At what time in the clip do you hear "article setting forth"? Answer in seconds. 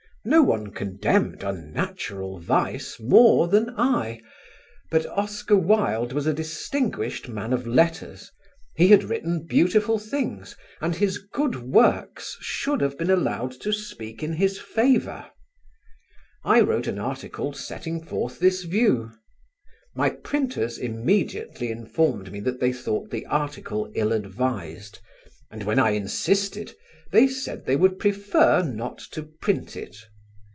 16.99-18.37